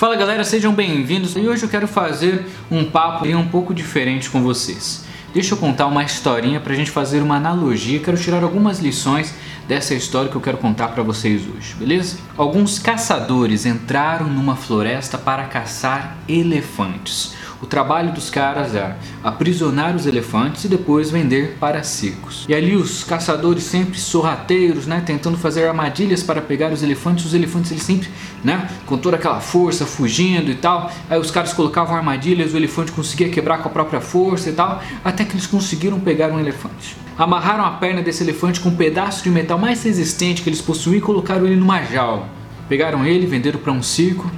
[0.00, 4.42] Fala galera, sejam bem-vindos e hoje eu quero fazer um papo um pouco diferente com
[4.42, 5.04] vocês.
[5.34, 8.00] Deixa eu contar uma historinha para a gente fazer uma analogia.
[8.00, 9.34] Quero tirar algumas lições
[9.68, 12.16] dessa história que eu quero contar para vocês hoje, beleza?
[12.34, 17.34] Alguns caçadores entraram numa floresta para caçar elefantes.
[17.62, 22.46] O trabalho dos caras é aprisionar os elefantes e depois vender para circos.
[22.48, 27.26] E ali os caçadores sempre sorrateiros, né, tentando fazer armadilhas para pegar os elefantes.
[27.26, 28.08] Os elefantes eles sempre,
[28.42, 30.90] né, com toda aquela força, fugindo e tal.
[31.10, 34.82] Aí os caras colocavam armadilhas, o elefante conseguia quebrar com a própria força e tal,
[35.04, 36.96] até que eles conseguiram pegar um elefante.
[37.18, 40.96] Amarraram a perna desse elefante com um pedaço de metal mais resistente que eles possuíam
[40.96, 42.26] e colocaram ele numa jaula.
[42.70, 44.30] Pegaram ele, venderam para um circo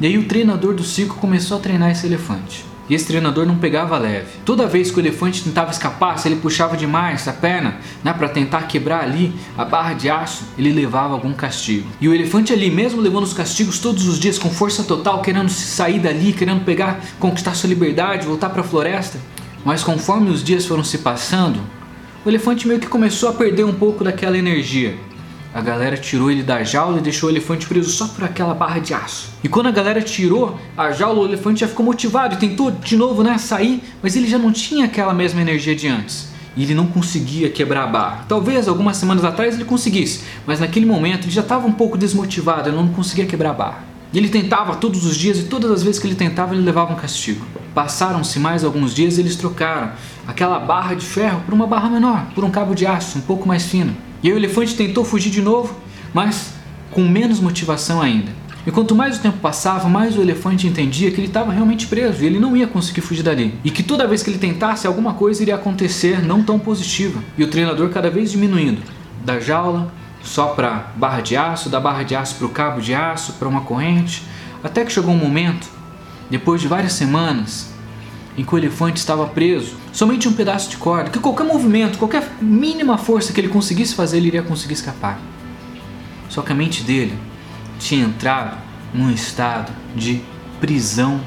[0.00, 2.64] e aí o treinador do circo começou a treinar esse elefante.
[2.88, 4.26] E esse treinador não pegava leve.
[4.44, 8.28] Toda vez que o elefante tentava escapar, se ele puxava demais a perna, né, para
[8.28, 11.88] tentar quebrar ali a barra de aço, ele levava algum castigo.
[12.00, 15.48] E o elefante ali, mesmo levando os castigos todos os dias com força total, querendo
[15.48, 19.18] sair dali, querendo pegar, conquistar sua liberdade, voltar para a floresta,
[19.64, 21.58] mas conforme os dias foram se passando,
[22.24, 24.96] o elefante meio que começou a perder um pouco daquela energia.
[25.56, 28.78] A galera tirou ele da jaula e deixou o elefante preso só por aquela barra
[28.78, 29.30] de aço.
[29.42, 32.94] E quando a galera tirou a jaula, o elefante já ficou motivado e tentou de
[32.94, 36.28] novo né, sair, mas ele já não tinha aquela mesma energia de antes.
[36.54, 38.26] E ele não conseguia quebrar a barra.
[38.28, 42.68] Talvez algumas semanas atrás ele conseguisse, mas naquele momento ele já estava um pouco desmotivado,
[42.68, 43.84] ele não conseguia quebrar a barra.
[44.12, 46.92] E ele tentava todos os dias e todas as vezes que ele tentava ele levava
[46.92, 47.46] um castigo.
[47.76, 49.92] Passaram-se mais alguns dias e eles trocaram
[50.26, 53.46] aquela barra de ferro por uma barra menor, por um cabo de aço um pouco
[53.46, 53.94] mais fino.
[54.22, 55.76] E aí o elefante tentou fugir de novo,
[56.14, 56.54] mas
[56.90, 58.32] com menos motivação ainda.
[58.66, 62.22] E quanto mais o tempo passava, mais o elefante entendia que ele estava realmente preso
[62.22, 63.54] e ele não ia conseguir fugir dali.
[63.62, 67.22] E que toda vez que ele tentasse, alguma coisa iria acontecer não tão positiva.
[67.36, 68.80] E o treinador cada vez diminuindo
[69.22, 72.94] da jaula só para barra de aço, da barra de aço para o cabo de
[72.94, 74.22] aço, para uma corrente,
[74.64, 75.76] até que chegou um momento,
[76.30, 77.72] depois de várias semanas,
[78.36, 82.28] em que o elefante estava preso, somente um pedaço de corda, que qualquer movimento, qualquer
[82.40, 85.18] mínima força que ele conseguisse fazer, ele iria conseguir escapar.
[86.28, 87.16] Só que a mente dele
[87.78, 88.58] tinha entrado
[88.92, 90.20] num estado de
[90.60, 91.20] prisão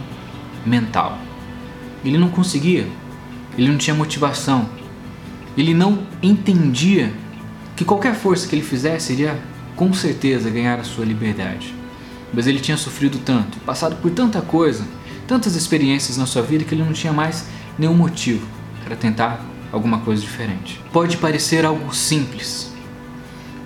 [0.66, 1.18] mental.
[2.04, 2.88] Ele não conseguia,
[3.58, 4.70] ele não tinha motivação,
[5.58, 7.12] ele não entendia
[7.76, 9.40] que qualquer força que ele fizesse iria
[9.76, 11.74] com certeza ganhar a sua liberdade.
[12.34, 14.86] Mas ele tinha sofrido tanto, passado por tanta coisa,
[15.28, 17.46] tantas experiências na sua vida que ele não tinha mais
[17.78, 18.48] nenhum motivo
[18.84, 20.82] para tentar alguma coisa diferente.
[20.92, 22.72] Pode parecer algo simples,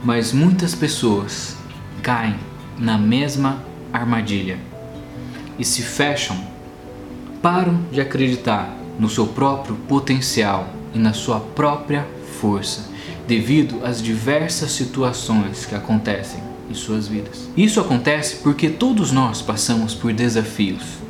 [0.03, 1.56] mas muitas pessoas
[2.01, 2.35] caem
[2.78, 4.57] na mesma armadilha
[5.57, 6.38] e se fecham,
[7.41, 12.07] param de acreditar no seu próprio potencial e na sua própria
[12.40, 12.90] força,
[13.28, 17.50] devido às diversas situações que acontecem em suas vidas.
[17.56, 21.03] Isso acontece porque todos nós passamos por desafios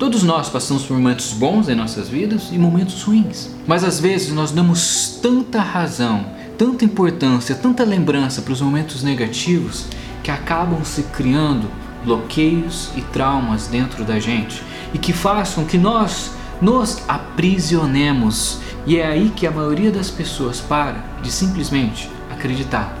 [0.00, 3.50] Todos nós passamos por momentos bons em nossas vidas e momentos ruins.
[3.66, 6.24] Mas às vezes nós damos tanta razão,
[6.56, 9.84] tanta importância, tanta lembrança para os momentos negativos
[10.22, 11.70] que acabam se criando
[12.02, 14.62] bloqueios e traumas dentro da gente
[14.94, 16.30] e que façam que nós
[16.62, 18.58] nos aprisionemos.
[18.86, 22.99] E é aí que a maioria das pessoas para de simplesmente acreditar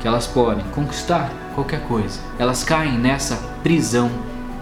[0.00, 2.20] que elas podem conquistar qualquer coisa.
[2.38, 4.10] Elas caem nessa prisão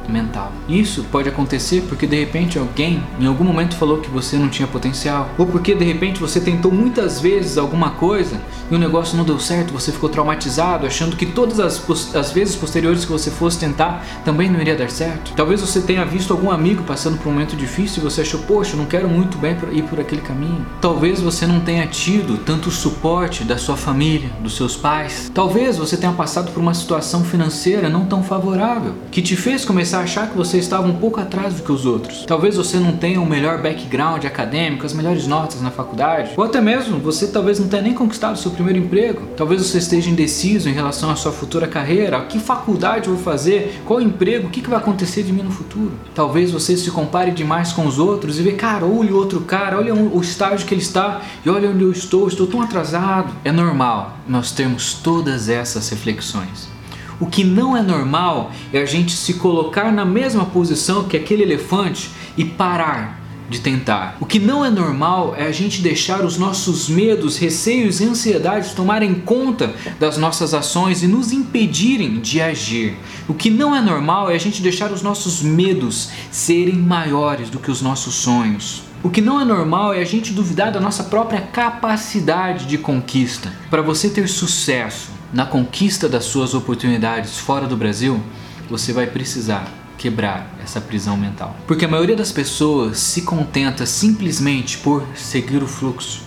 [0.08, 0.52] mental.
[0.69, 4.66] Isso pode acontecer porque de repente alguém em algum momento falou que você não tinha
[4.66, 9.24] potencial, ou porque de repente você tentou muitas vezes alguma coisa e o negócio não
[9.24, 11.82] deu certo, você ficou traumatizado, achando que todas as,
[12.14, 15.32] as vezes posteriores que você fosse tentar também não iria dar certo.
[15.34, 18.76] Talvez você tenha visto algum amigo passando por um momento difícil e você achou, poxa,
[18.76, 20.66] não quero muito bem ir por aquele caminho.
[20.80, 25.30] Talvez você não tenha tido tanto suporte da sua família, dos seus pais.
[25.34, 29.97] Talvez você tenha passado por uma situação financeira não tão favorável, que te fez começar
[29.98, 32.25] a achar que você estava um pouco atrás do que os outros.
[32.26, 36.60] Talvez você não tenha o melhor background acadêmico, as melhores notas na faculdade, ou até
[36.60, 39.28] mesmo você talvez não tenha nem conquistado seu primeiro emprego.
[39.37, 44.00] Talvez você esteja indeciso em relação à sua futura carreira, que faculdade vou fazer, qual
[44.00, 45.92] emprego, o que vai acontecer de mim no futuro.
[46.14, 49.78] Talvez você se compare demais com os outros e vê, cara, olha o outro cara,
[49.78, 53.32] olha o estágio que ele está e olha onde eu estou, estou tão atrasado.
[53.44, 56.77] É normal nós termos todas essas reflexões.
[57.20, 61.43] O que não é normal é a gente se colocar na mesma posição que aquele
[61.43, 63.19] elefante e parar
[63.49, 64.17] de tentar.
[64.20, 68.73] O que não é normal é a gente deixar os nossos medos, receios e ansiedades
[68.73, 72.97] tomarem conta das nossas ações e nos impedirem de agir.
[73.26, 77.59] O que não é normal é a gente deixar os nossos medos serem maiores do
[77.59, 78.82] que os nossos sonhos.
[79.03, 83.53] O que não é normal é a gente duvidar da nossa própria capacidade de conquista.
[83.70, 88.20] Para você ter sucesso, na conquista das suas oportunidades fora do Brasil,
[88.69, 89.66] você vai precisar
[89.96, 91.56] quebrar essa prisão mental.
[91.66, 96.22] Porque a maioria das pessoas se contenta simplesmente por seguir o fluxo,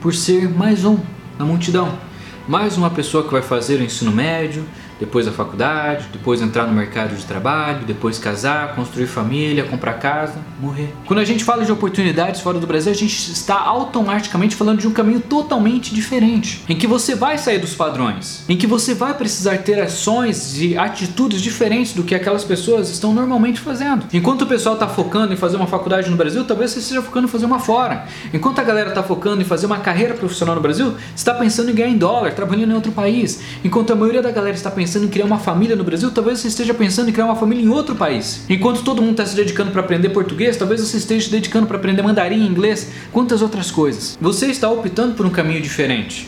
[0.00, 0.98] por ser mais um
[1.38, 1.98] na multidão,
[2.46, 4.64] mais uma pessoa que vai fazer o ensino médio,
[5.00, 10.34] depois a faculdade, depois entrar no mercado de trabalho, depois casar, construir família, comprar casa,
[10.60, 10.92] morrer.
[11.06, 14.86] Quando a gente fala de oportunidades fora do Brasil, a gente está automaticamente falando de
[14.86, 19.14] um caminho totalmente diferente, em que você vai sair dos padrões, em que você vai
[19.14, 24.04] precisar ter ações e atitudes diferentes do que aquelas pessoas estão normalmente fazendo.
[24.12, 27.26] Enquanto o pessoal está focando em fazer uma faculdade no Brasil, talvez você esteja focando
[27.26, 28.04] em fazer uma fora.
[28.34, 31.74] Enquanto a galera está focando em fazer uma carreira profissional no Brasil, está pensando em
[31.74, 33.40] ganhar em dólar, trabalhando em outro país.
[33.64, 36.40] Enquanto a maioria da galera está pensando pensando em criar uma família no Brasil, talvez
[36.40, 38.44] você esteja pensando em criar uma família em outro país.
[38.48, 41.76] Enquanto todo mundo está se dedicando para aprender português, talvez você esteja se dedicando para
[41.76, 44.18] aprender mandarim, inglês, quantas outras coisas.
[44.20, 46.26] Você está optando por um caminho diferente.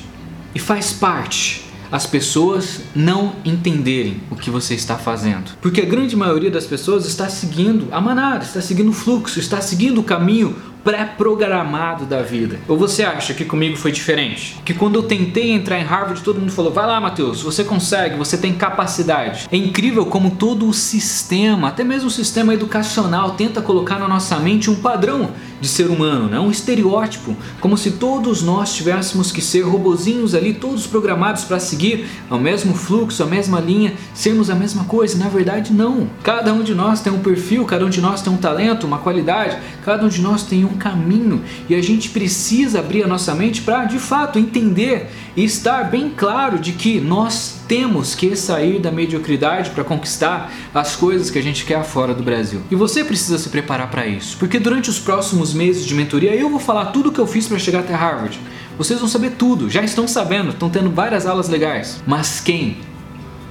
[0.55, 5.50] E faz parte as pessoas não entenderem o que você está fazendo.
[5.61, 9.61] Porque a grande maioria das pessoas está seguindo a manada, está seguindo o fluxo, está
[9.61, 12.58] seguindo o caminho pré-programado da vida.
[12.69, 14.56] Ou você acha que comigo foi diferente?
[14.64, 18.17] Que quando eu tentei entrar em Harvard, todo mundo falou: vai lá, Matheus, você consegue,
[18.17, 19.49] você tem capacidade.
[19.50, 24.37] É incrível como todo o sistema, até mesmo o sistema educacional, tenta colocar na nossa
[24.37, 25.31] mente um padrão
[25.62, 26.41] de ser humano, né?
[26.41, 32.05] um estereótipo, como se todos nós tivéssemos que ser robozinhos ali, todos programados para seguir
[32.29, 35.17] o mesmo fluxo, a mesma linha, sermos a mesma coisa.
[35.17, 36.11] Na verdade, não.
[36.25, 38.99] Cada um de nós tem um perfil, cada um de nós tem um talento, uma
[38.99, 43.32] qualidade, cada um de nós tem um caminho e a gente precisa abrir a nossa
[43.32, 48.78] mente para de fato entender e estar bem claro de que nós temos que sair
[48.78, 52.60] da mediocridade para conquistar as coisas que a gente quer fora do Brasil.
[52.70, 56.50] E você precisa se preparar para isso, porque durante os próximos meses de mentoria eu
[56.50, 58.38] vou falar tudo o que eu fiz para chegar até Harvard.
[58.76, 62.02] Vocês vão saber tudo, já estão sabendo, estão tendo várias aulas legais.
[62.06, 62.76] Mas quem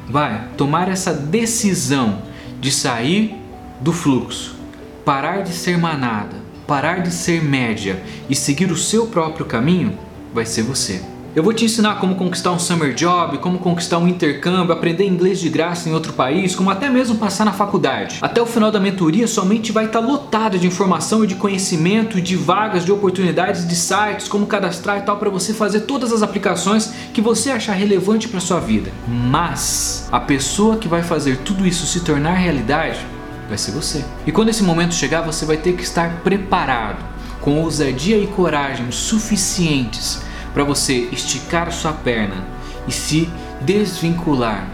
[0.08, 2.22] vai tomar essa decisão
[2.60, 3.36] de sair
[3.80, 4.56] do fluxo,
[5.04, 6.36] parar de ser manada,
[6.68, 9.98] parar de ser média e seguir o seu próprio caminho,
[10.32, 11.02] vai ser você.
[11.34, 15.40] Eu vou te ensinar como conquistar um summer job, como conquistar um intercâmbio, aprender inglês
[15.40, 18.18] de graça em outro país, como até mesmo passar na faculdade.
[18.22, 22.36] Até o final da mentoria, somente vai estar lotada de informação e de conhecimento de
[22.36, 26.92] vagas, de oportunidades, de sites, como cadastrar e tal para você fazer todas as aplicações
[27.14, 28.92] que você achar relevante para sua vida.
[29.08, 33.00] Mas a pessoa que vai fazer tudo isso se tornar realidade
[33.48, 34.04] vai ser você.
[34.28, 37.06] E quando esse momento chegar, você vai ter que estar preparado,
[37.40, 42.46] com ousadia e coragem suficientes para você esticar sua perna
[42.88, 43.30] e se
[43.62, 44.68] desvincular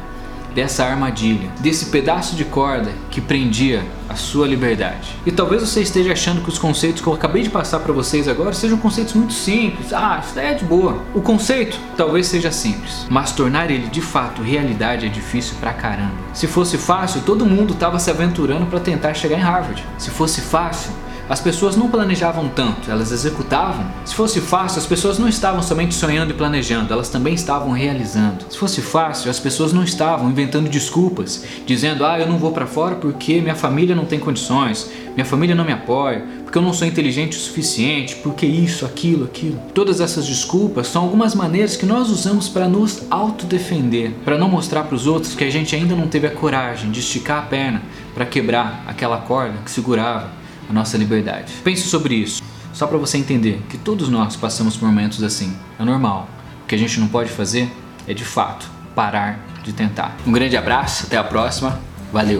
[0.58, 5.16] dessa armadilha, desse pedaço de corda que prendia a sua liberdade.
[5.24, 8.28] E talvez você esteja achando que os conceitos que eu acabei de passar para vocês
[8.28, 9.94] agora sejam conceitos muito simples.
[9.94, 11.04] Ah, isso daí é de boa.
[11.14, 16.16] O conceito talvez seja simples, mas tornar ele de fato realidade é difícil pra caramba.
[16.34, 19.86] Se fosse fácil, todo mundo estava se aventurando para tentar chegar em Harvard.
[20.00, 20.92] Se fosse fácil,
[21.30, 23.86] as pessoas não planejavam tanto, elas executavam.
[24.06, 28.46] Se fosse fácil, as pessoas não estavam somente sonhando e planejando, elas também estavam realizando.
[28.50, 32.66] Se fosse fácil, as pessoas não estavam inventando desculpas, dizendo: "Ah, eu não vou para
[32.66, 36.72] fora porque minha família não tem condições, minha família não me apoia, porque eu não
[36.72, 39.60] sou inteligente o suficiente, porque isso, aquilo, aquilo".
[39.74, 44.84] Todas essas desculpas são algumas maneiras que nós usamos para nos autodefender, para não mostrar
[44.84, 47.82] para os outros que a gente ainda não teve a coragem de esticar a perna
[48.14, 51.54] para quebrar aquela corda que segurava a nossa liberdade.
[51.64, 52.42] Pense sobre isso,
[52.74, 55.56] só para você entender que todos nós passamos por momentos assim.
[55.80, 56.30] É normal.
[56.64, 57.72] O que a gente não pode fazer
[58.08, 60.16] é de fato parar de tentar.
[60.26, 61.80] Um grande abraço, até a próxima.
[62.12, 62.36] Valeu!